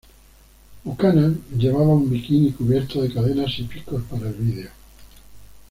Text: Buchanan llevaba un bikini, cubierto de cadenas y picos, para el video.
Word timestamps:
Buchanan 0.83 1.43
llevaba 1.55 1.93
un 1.93 2.09
bikini, 2.09 2.53
cubierto 2.53 3.03
de 3.03 3.13
cadenas 3.13 3.53
y 3.59 3.65
picos, 3.65 4.01
para 4.09 4.29
el 4.29 4.33
video. 4.33 4.71